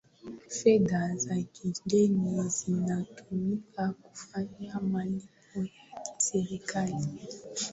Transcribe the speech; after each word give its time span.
fedha 0.47 1.15
za 1.15 1.35
kigeni 1.35 2.49
zinatumika 2.49 3.93
kufanya 4.01 4.79
malipo 4.79 5.55
ya 5.59 6.01
kiserikali 6.17 6.95